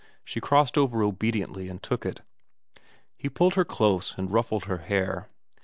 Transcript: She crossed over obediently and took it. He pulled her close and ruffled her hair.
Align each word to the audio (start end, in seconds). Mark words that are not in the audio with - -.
She 0.25 0.39
crossed 0.41 0.79
over 0.79 1.03
obediently 1.03 1.69
and 1.69 1.79
took 1.83 2.07
it. 2.07 2.21
He 3.15 3.29
pulled 3.29 3.53
her 3.53 3.63
close 3.63 4.17
and 4.17 4.31
ruffled 4.33 4.65
her 4.65 4.79
hair. 4.79 5.29